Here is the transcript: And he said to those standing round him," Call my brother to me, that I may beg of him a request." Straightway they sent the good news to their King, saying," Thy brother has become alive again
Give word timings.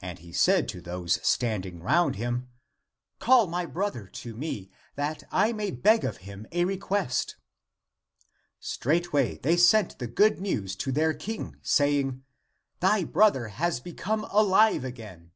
And 0.00 0.20
he 0.20 0.32
said 0.32 0.66
to 0.70 0.80
those 0.80 1.20
standing 1.22 1.80
round 1.82 2.16
him," 2.16 2.48
Call 3.18 3.46
my 3.46 3.66
brother 3.66 4.06
to 4.06 4.34
me, 4.34 4.70
that 4.94 5.24
I 5.30 5.52
may 5.52 5.70
beg 5.70 6.06
of 6.06 6.16
him 6.24 6.46
a 6.52 6.64
request." 6.64 7.36
Straightway 8.58 9.36
they 9.36 9.58
sent 9.58 9.98
the 9.98 10.06
good 10.06 10.40
news 10.40 10.74
to 10.76 10.90
their 10.90 11.12
King, 11.12 11.56
saying," 11.60 12.24
Thy 12.80 13.04
brother 13.04 13.48
has 13.48 13.78
become 13.78 14.24
alive 14.30 14.84
again 14.86 15.32